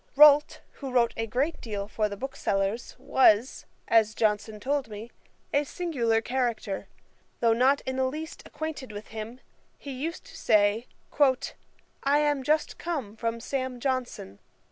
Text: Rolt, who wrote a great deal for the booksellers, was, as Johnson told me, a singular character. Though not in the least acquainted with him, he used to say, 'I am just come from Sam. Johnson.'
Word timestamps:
Rolt, 0.15 0.61
who 0.81 0.91
wrote 0.91 1.13
a 1.15 1.27
great 1.27 1.61
deal 1.61 1.87
for 1.87 2.09
the 2.09 2.17
booksellers, 2.17 2.95
was, 2.97 3.67
as 3.87 4.15
Johnson 4.15 4.59
told 4.59 4.87
me, 4.89 5.11
a 5.53 5.63
singular 5.63 6.21
character. 6.21 6.87
Though 7.39 7.53
not 7.53 7.81
in 7.81 7.97
the 7.97 8.05
least 8.05 8.41
acquainted 8.47 8.91
with 8.91 9.09
him, 9.09 9.41
he 9.77 9.91
used 9.91 10.25
to 10.25 10.35
say, 10.35 10.87
'I 12.03 12.17
am 12.17 12.41
just 12.41 12.79
come 12.79 13.15
from 13.15 13.39
Sam. 13.39 13.79
Johnson.' 13.79 14.39